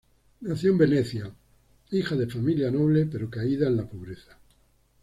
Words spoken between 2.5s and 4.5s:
noble, pero caída en la pobreza.